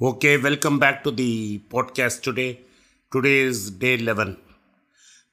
[0.00, 2.60] Okay, welcome back to the podcast today.
[3.12, 4.36] Today is day 11.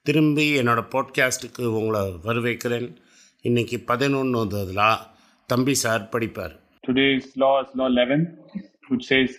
[0.02, 2.96] திரும்பி என்னோட பாட்காஸ்ட்டுக்கு உங்களை வரவேற்கிறேன்
[3.40, 4.60] இன்னைக்கு பதினொன்று
[5.46, 8.38] தம்பி sir படிப்பார் Today's law is law 11,
[8.88, 9.30] which says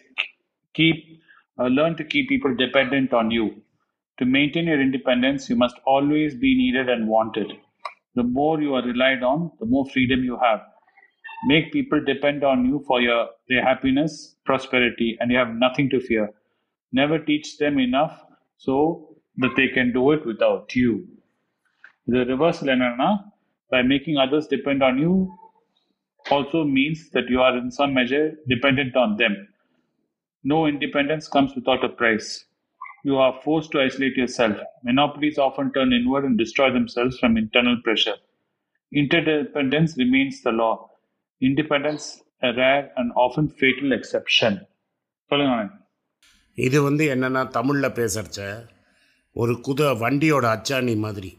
[0.79, 0.97] keep
[1.57, 3.63] uh, learn to keep people dependent on you.
[4.17, 7.51] To maintain your independence, you must always be needed and wanted.
[8.15, 10.61] The more you are relied on, the more freedom you have.
[11.46, 16.00] make people depend on you for your their happiness prosperity and you have nothing to
[16.00, 16.30] fear.
[16.92, 18.24] Never teach them enough
[18.58, 21.08] so that they can do it without you.
[22.06, 23.24] The reverse enana
[23.70, 25.32] by making others depend on you
[26.30, 29.48] also means that you are in some measure dependent on them.
[30.44, 32.46] No independence comes without a price.
[33.04, 34.58] You are forced to isolate yourself.
[34.84, 38.16] Monopolies often turn inward and destroy themselves from internal pressure.
[38.92, 40.90] Interdependence remains the law.
[41.42, 42.06] Independence
[42.40, 44.58] rare and often often exception
[45.26, 45.84] சொல்லுங்க
[46.54, 48.68] இது வந்து என்னென்னா தமிழில் பேசுகிறச்ச
[49.32, 51.38] ஒரு குத வண்டியோட அச்சாணி மாதிரி.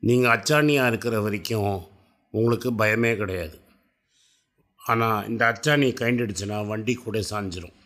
[0.00, 1.88] நீங்கள் அச்சாணியாக இருக்கிற வரைக்கும்
[2.30, 3.58] உங்களுக்கு பயமே கிடையாது.
[4.80, 7.76] ஆனால் இந்த அச்சாணி கைண்டிடுச்சுன்னா வண்டி கூட சாஞ்சிரும்.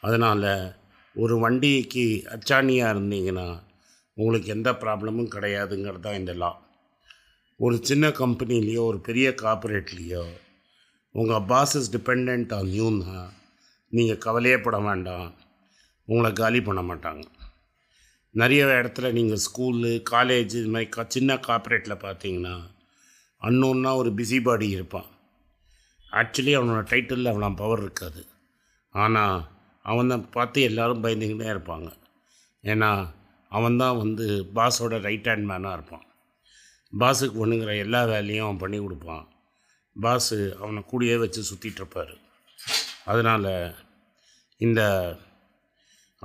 [0.00, 0.74] அதனால்
[1.16, 3.62] ஒரு வண்டிக்கு அச்சாணியாக இருந்தீங்கன்னா
[4.14, 6.63] உங்களுக்கு எந்த ப்ராப்ளமும் கிடையாதுங்கிறது தான் இந்த லா
[7.58, 10.22] ஒரு சின்ன கம்பெனிலேயோ ஒரு பெரிய கார்பரேட்லேயோ
[11.12, 13.28] உங்கள் பாஸ் இஸ் டிபெண்ட் ஆன் யூன்னா
[13.88, 15.34] நீங்கள் கவலையே பட வேண்டாம்.
[16.04, 17.24] உங்களை காலி பண்ண மாட்டாங்க.
[18.30, 22.56] நிறைய இடத்துல நீங்கள் ஸ்கூலு காலேஜ் இது மாதிரி கா சின்ன கார்பரேட்டில் பார்த்தீங்கன்னா
[23.42, 25.08] அன்னோன்னா ஒரு பிஸி பாடி இருப்பான்.
[26.12, 28.26] ஆக்சுவலி அவனோட டைட்டிலில் அவன பவர் இருக்காது.
[28.90, 29.46] ஆனால்
[29.82, 31.92] அவனை பார்த்து எல்லாரும் பயந்துக்கிட்டே இருப்பாங்க.
[32.64, 32.90] ஏன்னா
[33.48, 36.06] அவன் தான் வந்து பாஸோட ரைட் ஹேண்ட் மேனாக இருப்பான்.
[37.00, 39.24] பாஸுக்கு ஒன்றுங்கிற எல்லா வேலையும் அவன் பண்ணி கொடுப்பான்.
[39.96, 42.14] பாஸு அவனை கூடயே வச்சு சுற்றிட்டுருப்பார்
[43.10, 43.50] அதனால்
[44.60, 44.80] இந்த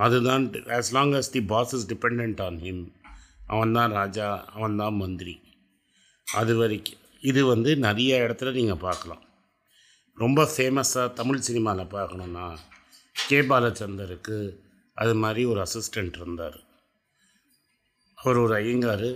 [0.05, 0.43] அதுதான்
[0.77, 2.83] as long as the boss is depend on him
[3.53, 5.35] அவன் தான் ராஜா அவன் தான் மந்திரி.
[6.27, 9.23] அது வரைக்கும் இது வந்து நிறைய இடத்துல நீங்கள் பார்க்கலாம்.
[10.23, 12.45] ரொம்ப ஃபேமஸாக தமிழ் சினிமாவில் பார்க்கணுன்னா
[13.15, 14.37] கே பாலச்சந்தருக்கு
[14.97, 16.57] அது மாதிரி ஒரு அசிஸ்டண்ட் இருந்தார்.
[18.17, 19.09] அவர் ஒரு ஐயங்கார்.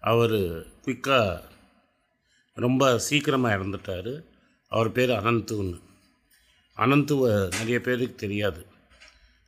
[0.00, 0.38] அவர்
[0.84, 1.42] குயிக்காக
[2.54, 4.12] ரொம்ப சீக்கிரமாக இறந்துட்டார்.
[4.68, 5.78] அவர் பேர் அனந்துன்னு.
[6.76, 8.66] அனந்துவை நிறைய பேருக்கு தெரியாது.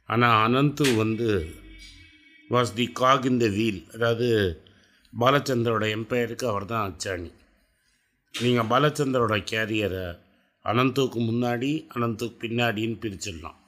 [0.09, 1.29] ஆனால் அனந்து வந்து
[2.51, 4.29] was the Kock in the wheel அதாவது
[5.21, 7.31] பாலச்சந்தரோட எம்பையருக்கு அவர் தான் அச்சாணி.
[8.35, 10.07] நீங்கள் பாலச்சந்தரோட கேரியரை
[10.65, 13.59] அனந்துக்கு முன்னாடி அனந்துக்கு பின்னாடின்னு பிரிச்சிடலாம்.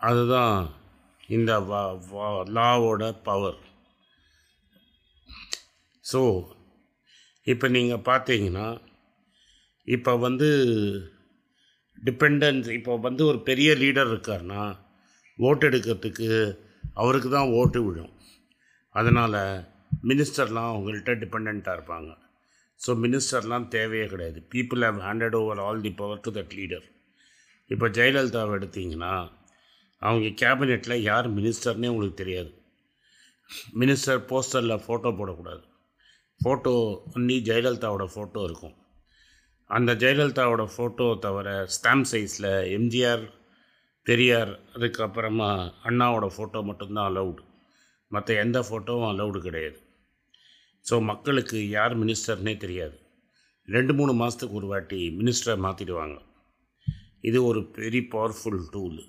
[0.00, 0.70] அதுதான்
[1.28, 3.58] இந்த வா வா லாவோட பவர்
[6.10, 6.20] ஸோ
[7.52, 8.68] இப்போ நீங்கள் பார்த்தீங்கன்னா
[9.94, 10.48] இப்போ வந்து
[12.08, 14.62] டிபெண்டன்ஸ் இப்போ வந்து ஒரு பெரிய லீடர் இருக்காருன்னா
[15.38, 16.28] ஓட்டு எடுக்கிறதுக்கு
[17.00, 18.14] அவருக்கு தான் ஓட்டு விழும்.
[18.94, 19.38] அதனால்
[20.08, 22.10] மினிஸ்டர்லாம் அவங்கள்ட்ட டிபெண்ட்டாக இருப்பாங்க.
[22.80, 24.38] ஸோ மினிஸ்டர்லாம் தேவையே கிடையாது.
[24.52, 26.86] People have handed over all the power to that leader
[27.70, 29.12] இப்போ ஜெயலலிதாவை எடுத்தீங்கன்னா
[30.02, 32.52] அவங்க கேபினெட்டில் யார் மினிஸ்டர்னே உங்களுக்கு தெரியாது.
[33.82, 35.62] மினிஸ்டர் போஸ்டரில் ஃபோட்டோ போடக்கூடாது.
[36.42, 36.72] ஃபோட்டோ
[37.16, 38.76] ஒன்லி ஜெயலலிதாவோட ஃபோட்டோ இருக்கும்.
[39.70, 43.24] அந்த ஜெயலலிதாவோட ஃபோட்டோ தவிர ஸ்டாம்ப் சைஸில் எம்ஜிஆர்
[44.06, 45.50] பெரியார் அதுக்கப்புறமா
[45.88, 47.42] அண்ணாவோட ஃபோட்டோ மட்டும்தான் அலௌடு
[48.14, 49.78] மற்ற எந்த ஃபோட்டோவும் அலௌடு கிடையாது.
[50.84, 52.96] ஸோ மக்களுக்கு யார் மினிஸ்டர்னே தெரியாது.
[53.68, 56.16] ரெண்டு மூணு மாதத்துக்கு ஒரு வாட்டி மினிஸ்டரை மாற்றிடுவாங்க
[57.28, 59.00] இது ஒரு வெரி பவர்ஃபுல் டூல்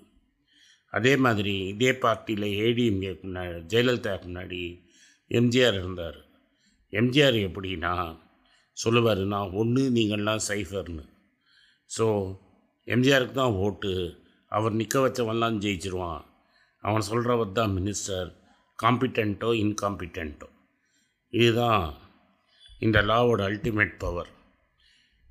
[0.98, 4.62] அதே மாதிரி இதே பார்ட்டியில் ஏடிஎம்ஏக்கு முன்னாடி ஜெயலலிதாவுக்கு முன்னாடி
[5.40, 6.20] எம்ஜிஆர் இருந்தார்.
[7.00, 7.94] எம்ஜிஆர் எப்படின்னா
[8.78, 11.04] சொல்லுவார் நான் ஒன்று நீங்கள்லாம் சைஃபர்னு.
[11.90, 12.06] ஸோ
[12.94, 13.92] எம்ஜிஆருக்கு தான் ஓட்டு.
[14.52, 16.22] அவர் நிற்க வச்சவன்லாம் ஜெயிச்சிருவான்.
[16.84, 18.30] அவன் சொல்கிறவர் தான் மினிஸ்டர்
[18.84, 20.48] காம்பிட்டண்ட்டோ இன்காம்பிட்டண்ட்டோ
[21.34, 21.84] இதுதான்
[22.86, 24.32] இந்த லாவோட அல்டிமேட் பவர்.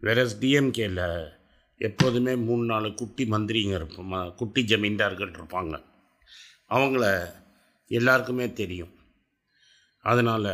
[0.03, 1.07] வேறஸ் டிஎம்கேயில்
[1.81, 5.75] எப்போதுமே மூணு நாலு குட்டி மந்திரிங்க இருப்போம் குட்டி ஜமீன்தார்கள் இருப்பாங்க.
[6.75, 7.05] அவங்கள
[7.91, 8.95] எல்லாருக்குமே தெரியும்.
[10.05, 10.51] அதனால்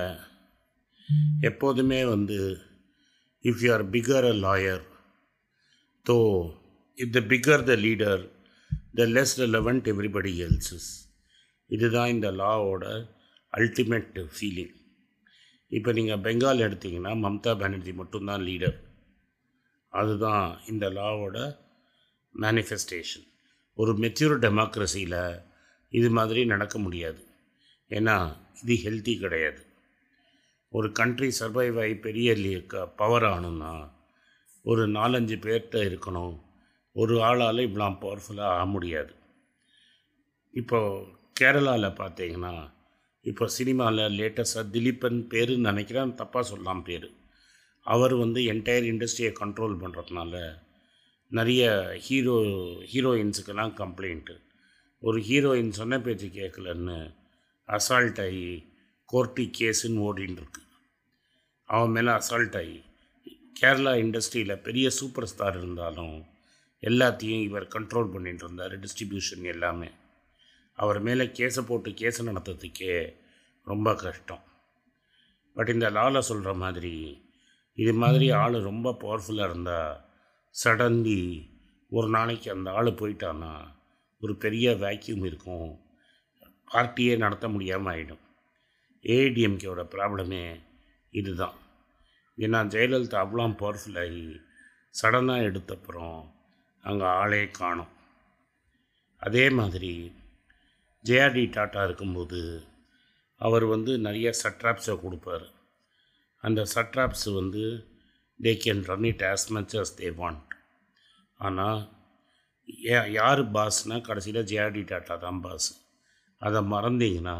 [1.40, 2.58] எப்போதுமே வந்து
[3.42, 4.82] if you are bigger a lawyer
[6.06, 6.18] though
[6.96, 8.30] if the bigger the leader
[8.94, 11.08] the less relevant everybody else's
[11.66, 13.08] இதுதான் இந்த லாவோட
[13.52, 14.74] அல்டிமேட் ஃபீலிங்
[15.68, 18.84] இப்போ நீங்கள் பெங்கால் எடுத்தீங்கன்னா மம்தா பானர்ஜி மட்டும்தான் லீடர்
[19.88, 21.64] அதுதான் இந்த லாவோட
[22.40, 23.26] மேனிஃபெஸ்டேஷன்
[23.74, 25.44] ஒரு மெச்சூர் டெமோக்ரஸியில்
[25.88, 27.26] இது மாதிரி நடக்க முடியாது.
[27.90, 29.65] ஏன்னா இது ஹெல்த்தி கிடையாது.
[30.72, 32.34] ஒரு கண்ட்ரி சர்வைவ் ஆகி பெரிய
[32.96, 33.90] பவர் ஆகணும்னா
[34.64, 36.34] ஒரு நாலஞ்சு பேர்கிட்ட இருக்கணும்.
[36.92, 39.12] ஒரு ஆளால் இவ்வளோ பவர்ஃபுல்லாக ஆக முடியாது.
[40.54, 40.78] இப்போ
[41.40, 42.74] கேரளாவில் பார்த்தீங்கன்னா
[43.24, 47.08] இப்போ சினிமாவில் லேட்டஸ்ட்டாக திலீப்பன் பேருன்னு நினைக்கிறேன் தப்பாக சொல்லலாம் பேர்.
[47.80, 50.34] அவர் வந்து என்டையர் இண்டஸ்ட்ரியை கண்ட்ரோல் பண்ணுறதுனால
[51.28, 51.62] நிறைய
[52.06, 52.36] ஹீரோ
[52.92, 54.34] ஹீரோயின்ஸுக்கெல்லாம் கம்ப்ளைண்ட்டு
[54.98, 57.14] ஒரு ஹீரோயின் சொன்ன பேச்சு கேட்கலன்னு
[57.68, 58.66] அசால்ட் ஆகி
[59.06, 60.62] கோர்ட்டு கேஸுன்னு ஓடின்னு இருக்கு
[61.68, 62.84] அவன் மேலே அசால்ட் ஆகி
[63.60, 66.16] கேரளா இண்டஸ்ட்ரியில் பெரிய சூப்பர் ஸ்டார் இருந்தாலும்
[66.82, 69.90] எல்லாத்தையும் இவர் கண்ட்ரோல் பண்ணிட்டு இருந்தார் டிஸ்ட்ரிபியூஷன் எல்லாமே.
[70.78, 73.16] அவர் மேலே கேஸை போட்டு கேஸை நடத்துறதுக்கே
[73.64, 74.42] ரொம்ப கஷ்டம்.
[75.54, 76.96] பட் இந்த லாவில் சொல்கிற மாதிரி
[77.74, 80.00] இது மாதிரி ஆள் ரொம்ப பவர்ஃபுல்லாக இருந்தால்
[80.64, 81.20] சடன்லி
[81.90, 83.54] ஒரு நாளைக்கு அந்த ஆள் போயிட்டான்னா
[84.20, 85.70] ஒரு பெரிய வேக்யூம் இருக்கும்.
[86.72, 88.24] பார்ட்டியே நடத்த முடியாமல் ஆகிடும்
[89.14, 90.44] ஏடிஎம்கேவோட ப்ராப்ளமே
[91.12, 91.56] இதுதான்.
[92.38, 94.24] ஏன்னா ஜெயலலிதா அவ்வளோ பவர்ஃபுல்லாகி
[94.94, 96.18] சடனாக எடுத்தப்புறம்
[96.84, 97.92] அங்கே ஆளே காணும்.
[99.22, 99.92] அதே மாதிரி
[101.04, 102.40] ஜேஆர்டி டாட்டா இருக்கும்போது
[103.40, 105.46] அவர் வந்து நிறைய சட்ராப்ஸை கொடுப்பார்.
[106.44, 107.62] அந்த சட்ராப்ஸ் வந்து
[108.40, 110.52] they can run it as much as they want
[111.40, 111.80] ஆனால்
[113.18, 115.68] யார் பாஸ்னால் கடைசியில் ஜேஆர்டி டாட்டா தான் பாஸ்
[116.42, 117.36] அதை மறந்தீங்கன்னா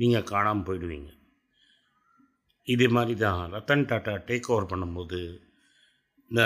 [0.00, 1.10] நீங்கள் காணாமல் போயிடுவீங்க.
[2.64, 5.20] இது மாதிரி தான் ரத்தன் டாட்டா டேக் ஓவர் பண்ணும்போது
[6.30, 6.42] இந்த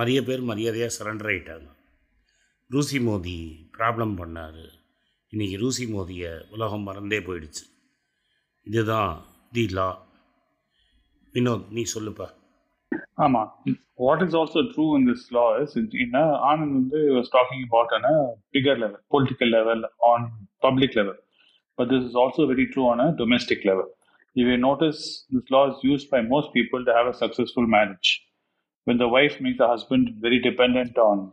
[0.00, 1.68] நிறைய பேர் மரியாதையாக சரண்டர் ஆகிட்டாங்க
[2.70, 4.64] ரூசி மோதி ப்ராப்ளம் பண்ணார்.
[5.32, 7.64] இன்றைக்கி ரூசி மோதியை உலகம் மறந்தே போயிடுச்சு.
[8.62, 9.12] இதுதான்
[9.52, 9.88] தி லா
[11.34, 12.28] வினோத் நீ சொல்லுப்பா.
[13.14, 13.50] ஆமாம்
[13.94, 18.80] what is also true in this law is என்ன ஆனந்த் வந்து Vande about talking bigger
[18.82, 20.26] level political level on
[20.58, 21.20] public level.
[21.76, 23.86] But this is also very true on a domestic level.
[24.34, 28.22] If You notice this law is used by most people to have a successful marriage.
[28.84, 31.32] When the wife makes the husband very dependent on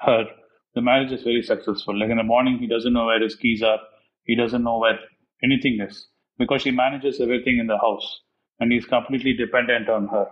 [0.00, 0.26] her,
[0.74, 1.98] the marriage is very successful.
[1.98, 3.78] Like in the morning, he doesn't know where his keys are,
[4.24, 4.98] he doesn't know where
[5.42, 6.06] anything is
[6.38, 8.20] because she manages everything in the house
[8.60, 10.26] and he's completely dependent on her.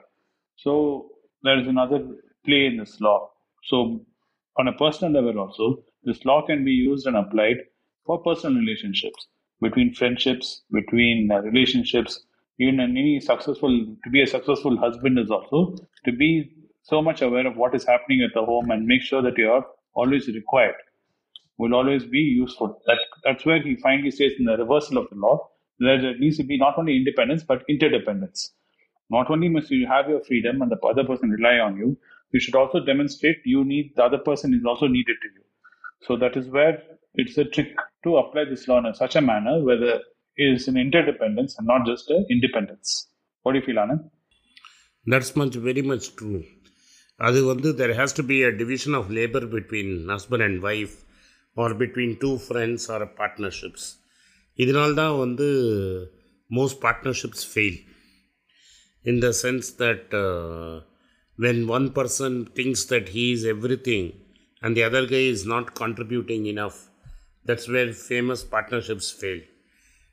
[0.57, 1.09] So
[1.43, 2.07] there is another
[2.45, 3.31] play in this law.
[3.65, 4.05] So
[4.59, 7.57] on a personal level also, this law can be used and applied
[8.07, 9.27] for personal relationships,
[9.61, 12.25] between friendships, between uh, relationships,
[12.59, 16.51] even any successful, to be a successful husband is also to be
[16.83, 19.51] so much aware of what is happening at the home and make sure that you
[19.51, 20.75] are always required
[21.59, 22.81] will always be useful.
[22.87, 25.49] That, that's where he finally says in the reversal of the law,
[25.81, 28.53] that there needs to be not only independence but interdependence.
[29.11, 31.97] Not only must you have your freedom and the other person rely on you,
[32.33, 35.45] you should also demonstrate you need the other person is also needed to you.
[36.03, 36.83] So that is where
[37.16, 37.72] it's a trick
[38.06, 40.02] to apply this law in such a manner where there
[40.38, 42.90] is an interdependence and not just a independence.
[43.46, 44.04] What do you feel, Anand?
[45.06, 46.32] That's much very much true
[47.20, 50.96] அது வந்து there has to be a division of labour between husband and wife
[51.64, 53.88] or between two friends or partnerships
[54.60, 55.48] இதனால்தான் வந்து
[56.60, 57.80] most partnerships fail
[59.06, 60.82] in the sense that uh,
[61.38, 64.04] when one person thinks that he is everything
[64.62, 66.78] and the other guy is not contributing enough,
[67.47, 69.41] that's where famous partnerships fail.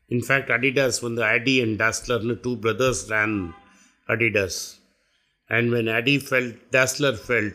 [0.09, 3.53] In fact, Adidas, when the Adi and Dassler, two brothers ran
[4.09, 4.77] Adidas,
[5.49, 7.53] and when Adi felt, Dassler felt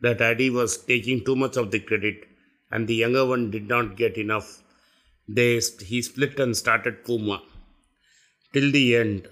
[0.00, 2.24] that Adi was taking too much of the credit
[2.70, 4.62] and the younger one did not get enough,
[5.28, 7.42] they, he split and started Puma
[8.52, 9.28] till the end,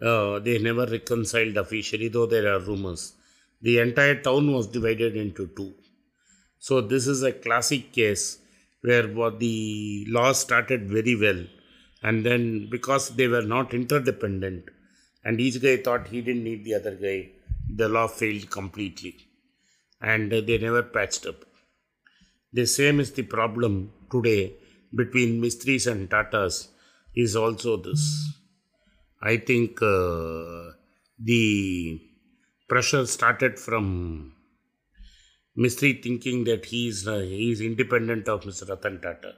[0.00, 3.14] uh, they never reconciled officially, though there are rumors.
[3.62, 5.74] The entire town was divided into two.
[6.58, 8.38] So, this is a classic case
[8.86, 9.06] where
[9.44, 11.42] the law started very well,
[12.02, 14.64] and then because they were not interdependent,
[15.24, 17.18] and each guy thought he didn't need the other guy,
[17.80, 19.16] the law failed completely,
[20.00, 21.44] and they never patched up.
[22.52, 24.54] The same is the problem today
[24.94, 26.68] between Mistris and Tatas
[27.14, 28.02] is also this.
[29.20, 30.70] I think uh,
[31.18, 32.00] the
[32.68, 34.35] pressure started from
[35.58, 38.68] Mistry thinking that he is uh, he is independent of Mr.
[38.68, 39.34] Ratan Tata.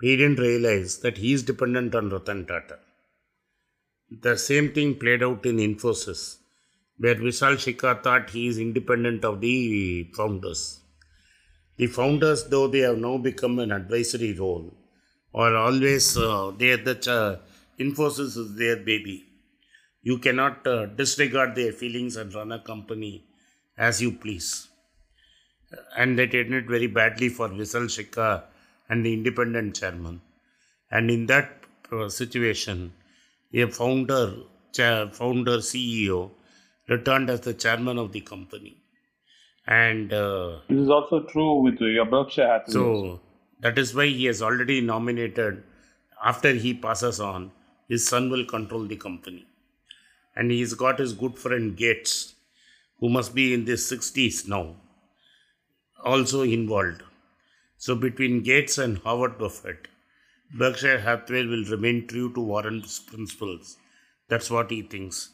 [0.00, 2.78] He didn't realize that he is dependent on Ratan Tata.
[4.10, 6.36] The same thing played out in Infosys,
[6.98, 10.80] where Vishal Shikha thought he is independent of the founders.
[11.78, 14.72] The founders, though they have now become an advisory role,
[15.34, 19.24] are always uh, they are the ch- Infosys is their baby.
[20.02, 23.24] You cannot uh, disregard their feelings and run a company
[23.76, 24.68] as you please.
[25.96, 28.42] And that ended very badly for Vishal Shikha
[28.88, 30.20] and the independent chairman.
[30.90, 32.92] And in that uh, situation,
[33.52, 34.34] a founder,
[34.74, 36.30] founder CEO,
[36.88, 38.76] returned as the chairman of the company.
[39.66, 42.72] And uh, This is also true with your Berkshire Hathaway.
[42.72, 43.20] so
[43.60, 45.62] That is why he has already nominated,
[46.22, 47.52] after he passes on,
[47.88, 49.46] his son will control the company.
[50.36, 52.34] And he's got his good friend Gates,
[53.00, 54.76] who must be in his 60s now,
[56.02, 57.02] also involved.
[57.76, 59.88] So between Gates and Howard Buffett,
[60.56, 63.76] Berkshire Hathaway will remain true to Warren's principles.
[64.28, 65.30] That's what he thinks.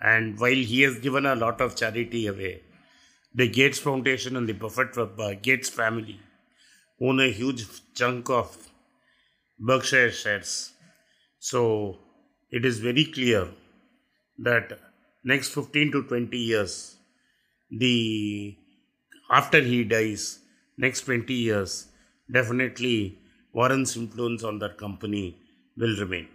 [0.00, 2.62] And while he has given a lot of charity away,
[3.34, 6.20] the Gates Foundation and the Buffett uh, Gates family
[7.00, 8.56] own a huge chunk of
[9.58, 10.72] Berkshire shares.
[11.38, 11.98] So
[12.50, 13.48] it is very clear
[14.38, 14.78] that
[15.24, 16.96] next 15 to 20 years,
[17.70, 18.56] the
[19.30, 20.40] after he dies,
[20.76, 21.88] next 20 years,
[22.30, 23.18] definitely
[23.52, 25.38] Warren's influence on that company
[25.76, 26.28] will remain.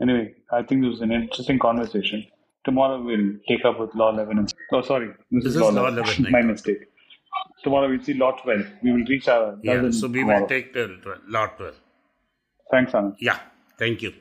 [0.00, 2.24] Anyway, I think this was an interesting conversation.
[2.64, 4.38] Tomorrow we'll take up with Law 11.
[4.38, 5.08] And, oh, sorry.
[5.30, 6.26] This, This is, Law, Law 11.
[6.26, 6.78] 11, My mistake.
[7.64, 8.60] Tomorrow we'll see Law 12.
[8.82, 10.40] We will reach our Yeah, so we tomorrow.
[10.40, 11.72] will take the lot well.
[12.70, 13.16] Thanks, Anand.
[13.20, 13.38] Yeah,
[13.78, 14.12] thank you.